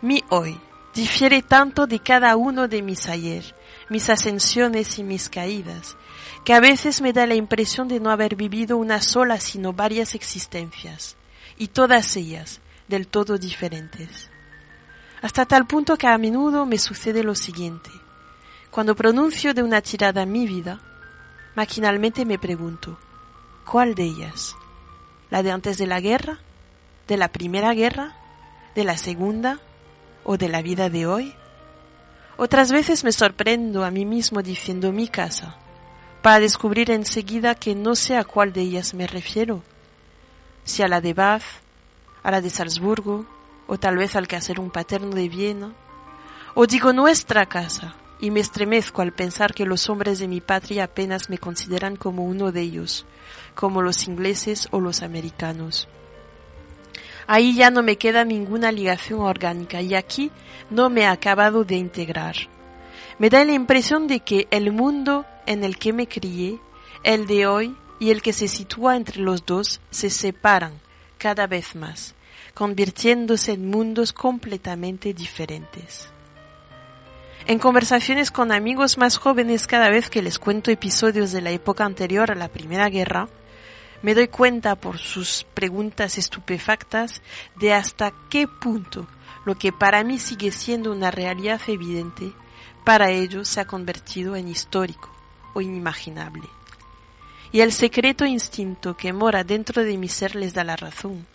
[0.00, 0.58] Mi hoy
[0.94, 3.54] difiere tanto de cada uno de mis ayer,
[3.90, 5.98] mis ascensiones y mis caídas,
[6.44, 10.14] que a veces me da la impresión de no haber vivido una sola sino varias
[10.14, 11.17] existencias,
[11.58, 14.30] y todas ellas del todo diferentes.
[15.20, 17.90] Hasta tal punto que a menudo me sucede lo siguiente.
[18.70, 20.80] Cuando pronuncio de una tirada mi vida,
[21.56, 22.98] maquinalmente me pregunto,
[23.70, 24.54] ¿cuál de ellas?
[25.30, 26.38] ¿La de antes de la guerra?
[27.08, 28.16] ¿De la primera guerra?
[28.74, 29.58] ¿De la segunda?
[30.24, 31.34] ¿O de la vida de hoy?
[32.36, 35.56] Otras veces me sorprendo a mí mismo diciendo mi casa,
[36.22, 39.64] para descubrir enseguida que no sé a cuál de ellas me refiero,
[40.68, 41.42] si a la de Bath,
[42.22, 43.26] a la de Salzburgo,
[43.66, 45.72] o tal vez al hacer un paterno de Viena,
[46.54, 50.84] o digo nuestra casa, y me estremezco al pensar que los hombres de mi patria
[50.84, 53.06] apenas me consideran como uno de ellos,
[53.54, 55.88] como los ingleses o los americanos.
[57.26, 60.30] Ahí ya no me queda ninguna ligación orgánica y aquí
[60.70, 62.36] no me he acabado de integrar.
[63.18, 66.58] Me da la impresión de que el mundo en el que me crié,
[67.04, 70.80] el de hoy y el que se sitúa entre los dos se separan
[71.18, 72.14] cada vez más,
[72.54, 76.08] convirtiéndose en mundos completamente diferentes.
[77.46, 81.84] En conversaciones con amigos más jóvenes cada vez que les cuento episodios de la época
[81.84, 83.28] anterior a la Primera Guerra,
[84.02, 87.22] me doy cuenta por sus preguntas estupefactas
[87.56, 89.08] de hasta qué punto
[89.44, 92.32] lo que para mí sigue siendo una realidad evidente,
[92.84, 95.10] para ellos se ha convertido en histórico
[95.54, 96.57] o inimaginable.
[97.50, 101.26] Y el secreto instinto que mora dentro de mi ser les da la razón.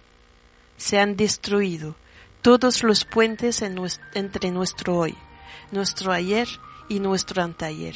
[0.77, 1.95] Se han destruido
[2.41, 5.15] todos los puentes entre nuestro hoy,
[5.71, 6.47] nuestro ayer
[6.89, 7.95] y nuestro anteayer.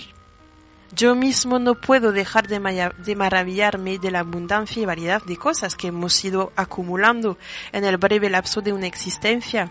[0.93, 5.75] Yo mismo no puedo dejar de, de, maravillarme de la abundancia y variedad de cosas
[5.75, 7.37] que hemos ido acumulando
[7.73, 9.69] en el breve lapso de una existencia.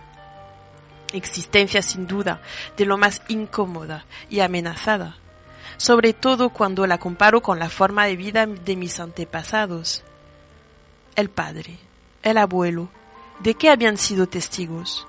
[1.12, 2.42] Existencia sin duda
[2.76, 5.16] de lo más incómoda y amenazada,
[5.76, 10.02] sobre todo cuando la comparo con la forma de vida de mis antepasados.
[11.14, 11.78] El padre,
[12.22, 12.88] el abuelo,
[13.40, 15.06] ¿de qué habían sido testigos?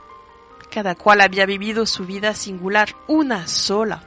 [0.70, 4.04] Cada cual había vivido su vida singular una sola,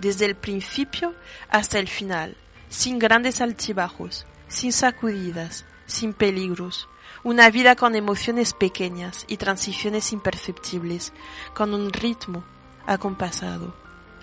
[0.00, 1.14] desde el principio
[1.48, 2.36] hasta el final,
[2.68, 6.88] sin grandes altibajos, sin sacudidas, sin peligros,
[7.22, 11.12] una vida con emociones pequeñas y transiciones imperceptibles,
[11.54, 12.44] con un ritmo
[12.86, 13.74] acompasado,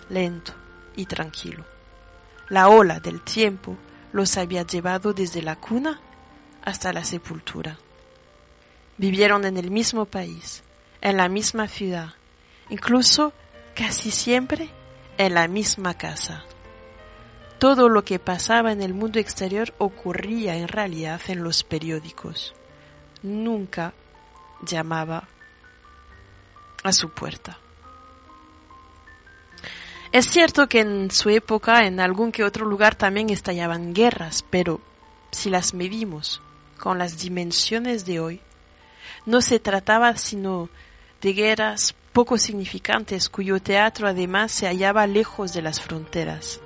[0.09, 0.53] lento
[0.97, 1.63] y tranquilo.
[2.49, 3.77] La ola del tiempo
[4.11, 6.01] los había llevado desde la cuna
[6.63, 7.77] hasta la sepultura.
[8.97, 10.63] Vivieron en el mismo país,
[10.99, 12.09] en la misma ciudad,
[12.69, 13.31] incluso
[13.75, 14.69] casi siempre
[15.17, 16.43] en la misma casa.
[17.59, 22.53] Todo lo que pasaba en el mundo exterior ocurría en realidad en los periódicos.
[23.23, 23.93] Nunca
[24.61, 25.27] llamaba
[26.83, 27.57] a su puerta.
[30.11, 34.79] Es cierto que en su época en algún que otro lugar también estallaban guerras, pero
[35.31, 36.41] si las medimos
[36.79, 38.41] con las dimensiones de hoy,
[39.25, 40.69] no se trataba sino
[41.21, 46.61] de guerras poco significantes cuyo teatro además se hallaba lejos de las fronteras.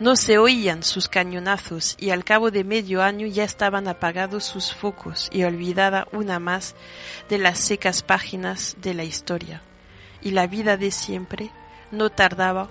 [0.00, 4.74] No se oían sus cañonazos y al cabo de medio año ya estaban apagados sus
[4.74, 6.74] focos y olvidada una más
[7.28, 9.62] de las secas páginas de la historia.
[10.22, 11.52] Y la vida de siempre
[11.92, 12.68] no tardaba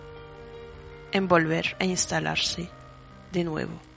[1.11, 2.69] en volver a instalarse
[3.31, 3.90] de nuevo.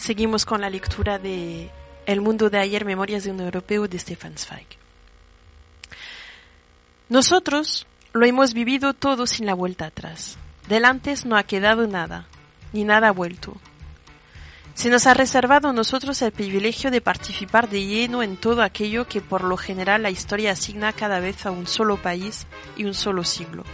[0.00, 1.68] Seguimos con la lectura de
[2.06, 4.66] El mundo de ayer, Memorias de un Europeo de Stefan Zweig.
[7.10, 10.38] Nosotros lo hemos vivido todo sin la vuelta atrás.
[10.68, 12.28] Delante no ha quedado nada,
[12.72, 13.58] ni nada ha vuelto.
[14.72, 19.06] Se nos ha reservado a nosotros el privilegio de participar de lleno en todo aquello
[19.06, 22.94] que por lo general la historia asigna cada vez a un solo país y un
[22.94, 23.64] solo siglo.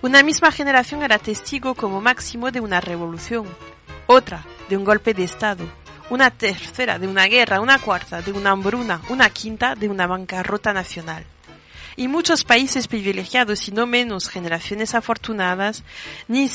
[0.00, 3.46] Una misma generación era testigo como máximo de una revolución,
[4.06, 5.64] otra de un golpe de Estado,
[6.10, 10.72] una tercera de una guerra, una cuarta de una hambruna, una quinta de una bancarrota
[10.72, 11.24] nacional.
[11.96, 15.84] Y muchos países privilegiados y no menos generaciones afortunadas
[16.28, 16.50] ni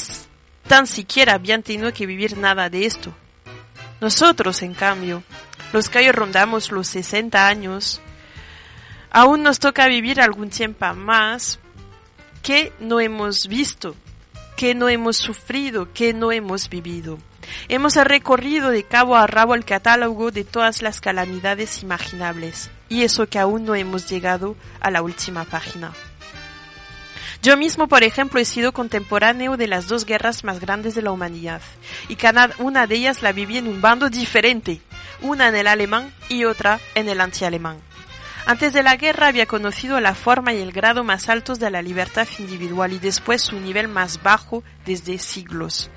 [0.68, 3.14] tan siquiera habían tenido que vivir nada de esto.
[4.02, 5.24] Nosotros, en cambio,
[5.74, 8.02] los que hoy rondamos los 60 años,
[9.10, 11.60] aún nos toca vivir algún tiempo más
[12.44, 13.96] que no hemos visto,
[14.56, 17.18] que no hemos sufrido, que no hemos vivido.
[17.70, 23.28] Hemos recorrido de cabo a rabo el catálogo de todas las calamidades imaginables, y eso
[23.28, 25.92] que aún no hemos llegado a la última página.
[27.44, 31.12] Yo mismo, por ejemplo, he sido contemporáneo de las dos guerras más grandes de la
[31.12, 31.62] humanidad,
[32.08, 34.82] y cada una de ellas la viví en un bando diferente,
[35.22, 37.78] una en el alemán y otra en el antialemán.
[38.46, 41.82] Antes de la guerra había conocido la forma y el grado más altos de la
[41.82, 45.92] libertad individual y después su nivel más bajo desde siglos.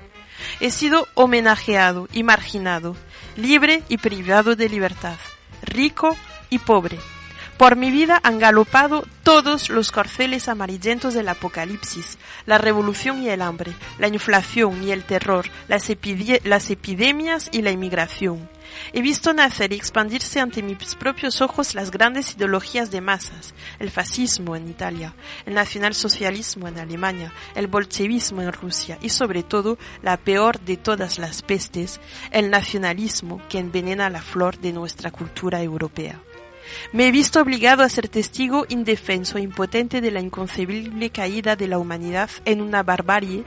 [0.59, 2.95] He sido homenajeado y marginado,
[3.35, 5.17] libre y privado de libertad,
[5.63, 6.15] rico
[6.49, 6.99] y pobre.
[7.61, 13.43] Por mi vida han galopado todos los corceles amarillentos del apocalipsis, la revolución y el
[13.43, 18.49] hambre, la inflación y el terror, las, epide- las epidemias y la inmigración.
[18.93, 23.91] He visto nacer y expandirse ante mis propios ojos las grandes ideologías de masas, el
[23.91, 25.13] fascismo en Italia,
[25.45, 31.19] el nacionalsocialismo en Alemania, el bolchevismo en Rusia y sobre todo la peor de todas
[31.19, 32.01] las pestes,
[32.31, 36.19] el nacionalismo que envenena la flor de nuestra cultura europea.
[36.93, 41.67] Me he visto obligado a ser testigo indefenso e impotente de la inconcebible caída de
[41.67, 43.43] la humanidad en una barbarie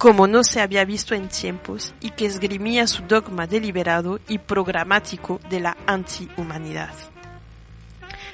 [0.00, 5.40] como no se había visto en tiempos y que esgrimía su dogma deliberado y programático
[5.50, 6.94] de la antihumanidad.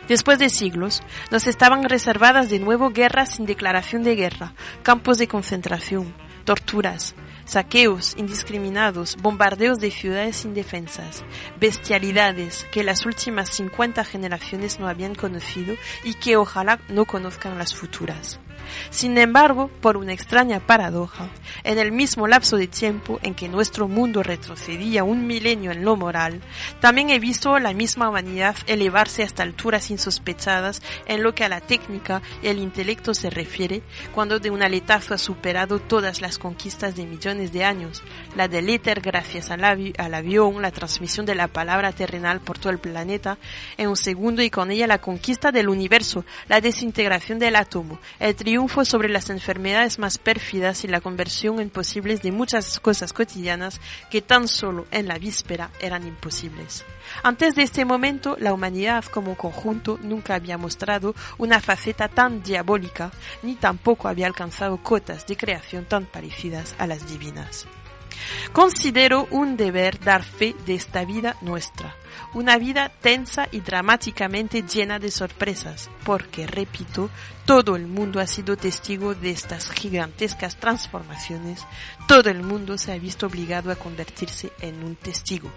[0.06, 1.02] Después de siglos,
[1.32, 4.52] nos estaban reservadas de nuevo guerras sin declaración de guerra,
[4.84, 7.16] campos de concentración, torturas,
[7.46, 11.24] saqueos indiscriminados, bombardeos de ciudades indefensas,
[11.58, 15.74] bestialidades que las últimas 50 generaciones no habían conocido
[16.04, 18.38] y que ojalá no conozcan las futuras.
[18.90, 21.28] Sin embargo, por una extraña paradoja,
[21.64, 25.96] en el mismo lapso de tiempo en que nuestro mundo retrocedía un milenio en lo
[25.96, 26.40] moral,
[26.80, 31.60] también he visto la misma humanidad elevarse hasta alturas insospechadas en lo que a la
[31.60, 33.82] técnica y el intelecto se refiere,
[34.14, 38.02] cuando de un aletazo ha superado todas las conquistas de millones de años,
[38.34, 42.70] la del éter gracias al, al avión, la transmisión de la palabra terrenal por todo
[42.70, 43.38] el planeta
[43.76, 48.34] en un segundo y con ella la conquista del universo, la desintegración del átomo, el
[48.56, 53.82] triunfo sobre las enfermedades más pérfidas y la conversión en posibles de muchas cosas cotidianas
[54.08, 56.82] que tan solo en la víspera eran imposibles.
[57.22, 63.10] Antes de este momento, la humanidad como conjunto nunca había mostrado una faceta tan diabólica,
[63.42, 67.66] ni tampoco había alcanzado cotas de creación tan parecidas a las divinas.
[68.52, 71.94] Considero un deber dar fe de esta vida nuestra,
[72.34, 77.10] una vida tensa y dramáticamente llena de sorpresas, porque, repito,
[77.44, 81.64] todo el mundo ha sido testigo de estas gigantescas transformaciones,
[82.08, 85.50] todo el mundo se ha visto obligado a convertirse en un testigo.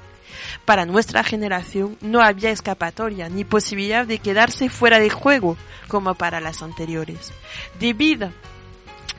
[0.66, 5.57] Para nuestra generación no había escapatoria ni posibilidad de quedarse fuera de juego
[5.88, 7.34] como para las anteriores.
[7.80, 8.32] Debido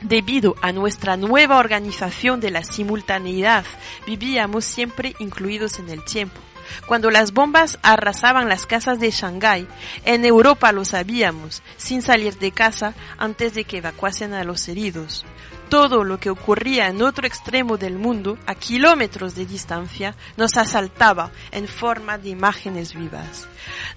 [0.01, 3.65] Debido a nuestra nueva organización de la simultaneidad,
[4.07, 6.39] vivíamos siempre incluidos en el tiempo.
[6.87, 9.67] Cuando las bombas arrasaban las casas de Shanghái,
[10.05, 15.25] en Europa lo sabíamos, sin salir de casa antes de que evacuasen a los heridos.
[15.71, 21.31] Todo lo que ocurría en otro extremo del mundo, a kilómetros de distancia, nos asaltaba
[21.53, 23.47] en forma de imágenes vivas.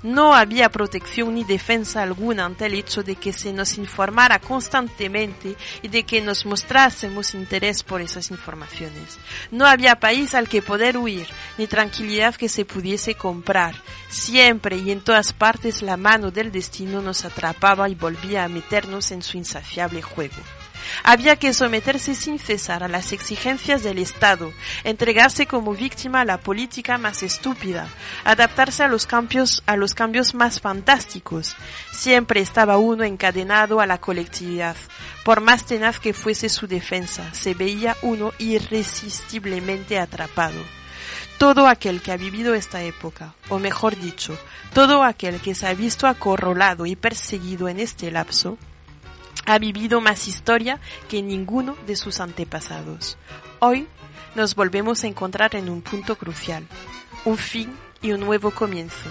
[0.04, 5.56] No había protección ni defensa alguna ante el hecho de que se nos informara constantemente
[5.82, 9.18] y de que nos mostrásemos interés por esas informaciones.
[9.50, 11.26] No había país al que poder huir,
[11.58, 13.74] ni tranquilidad que se pudiese comprar.
[14.08, 19.10] Siempre y en todas partes la mano del destino nos atrapaba y volvía a meternos
[19.10, 20.36] en su insaciable juego.
[21.02, 24.52] Había que someterse sin cesar a las exigencias del Estado,
[24.84, 27.88] entregarse como víctima a la política más estúpida,
[28.24, 31.56] adaptarse a los cambios, a los cambios más fantásticos.
[31.92, 34.76] Siempre estaba uno encadenado a la colectividad.
[35.24, 40.60] Por más tenaz que fuese su defensa, se veía uno irresistiblemente atrapado.
[41.38, 44.38] todo aquel que ha vivido esta época, o mejor dicho,
[44.72, 48.56] todo aquel que se ha visto acorralado y perseguido en este lapso,
[49.46, 53.16] ha vivido más historia que ninguno de sus antepasados.
[53.58, 53.86] Hoy
[54.34, 56.66] nos volvemos a encontrar en un punto crucial,
[57.24, 59.10] un fin y un nuevo comienzo.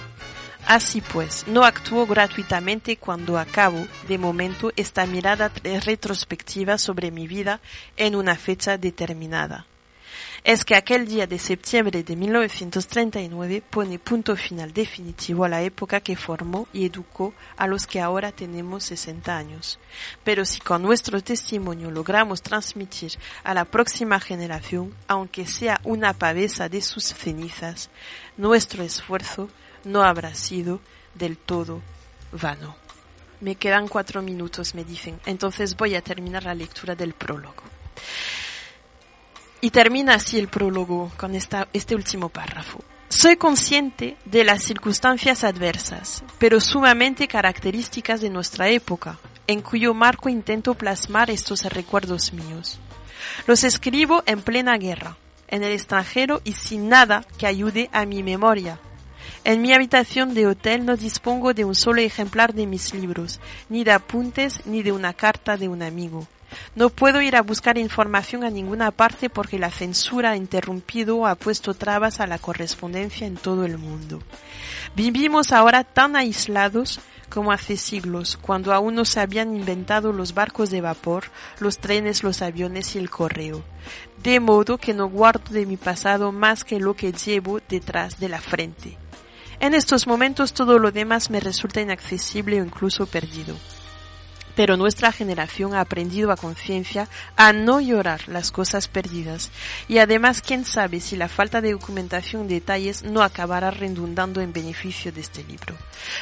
[0.66, 5.52] Así pues, no actúo gratuitamente cuando acabo, de momento, esta mirada
[5.86, 7.60] retrospectiva sobre mi vida
[7.98, 9.66] en una fecha determinada.
[10.46, 16.02] Es que aquel día de septiembre de 1939 pone punto final definitivo a la época
[16.02, 19.80] que formó y educó a los que ahora tenemos 60 años.
[20.26, 23.14] Pero si con nuestro testimonio logramos transmitir
[23.46, 27.90] a la próxima generación, aunque sea una pavesa de sus cenizas,
[28.36, 29.48] nuestro esfuerzo
[29.86, 30.82] no habrá sido
[31.16, 31.82] del todo
[32.34, 32.76] vano.
[33.40, 37.64] Me quedan cuatro minutos, me dicen, entonces voy a terminar la lectura del prólogo.
[39.64, 42.84] Y termina así el prólogo con este último párrafo.
[43.08, 50.28] Soy consciente de las circunstancias adversas, pero sumamente características de nuestra época, en cuyo marco
[50.28, 52.78] intento plasmar estos recuerdos míos.
[53.48, 55.16] Los escribo en plena guerra,
[55.48, 58.82] en el extranjero y sin nada que ayude a mi memoria.
[59.46, 63.40] En mi habitación de hotel no dispongo de un solo ejemplar de mis libros,
[63.70, 66.28] ni de apuntes, ni de una carta de un amigo.
[66.76, 71.28] No puedo ir a buscar información a ninguna parte porque la censura ha interrumpido o
[71.28, 74.22] ha puesto trabas a la correspondencia en todo el mundo.
[74.96, 77.00] Vivimos ahora tan aislados
[77.30, 81.26] como hace siglos, cuando aún no se habían inventado los barcos de vapor,
[81.60, 83.64] los trenes, los aviones y el correo.
[84.22, 88.30] De modo que no guardo de mi pasado más que lo que llevo detrás de
[88.30, 88.98] la frente.
[89.60, 93.56] En estos momentos todo lo demás me resulta inaccesible o incluso perdido.
[94.56, 99.52] Pero nuestra generación ha aprendido a conciencia a no llorar las cosas perdidas
[99.88, 104.54] y además quién sabe si la falta de documentación de detalles no acabará redundando en
[104.54, 105.76] beneficio de este libro.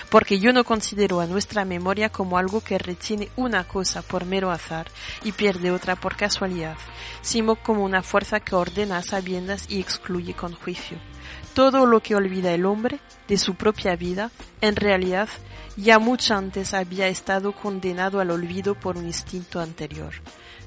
[0.10, 4.52] Porque yo no considero a nuestra memoria como algo que retiene una cosa por mero
[4.52, 4.88] azar
[5.24, 6.78] y pierde otra por casualidad,
[7.22, 11.11] sino como una fuerza que ordena sabiendas y excluye con juicio.
[11.54, 14.32] Todo lo que olvida el hombre de su propia vida,
[14.62, 15.28] en realidad,
[15.76, 20.14] ya mucho antes había estado condenado al olvido por un instinto anterior.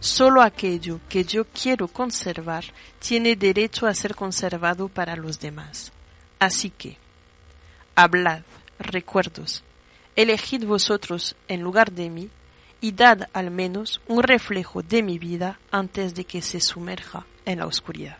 [0.00, 2.64] Solo aquello que yo quiero conservar
[2.98, 5.92] tiene derecho a ser conservado para los demás.
[6.38, 6.98] Así que,
[7.94, 8.42] hablad,
[8.78, 9.62] recuerdos,
[10.16, 12.28] elegid vosotros en lugar de mí
[12.82, 17.60] y dad al menos un reflejo de mi vida antes de que se sumerja en
[17.60, 18.18] la oscuridad.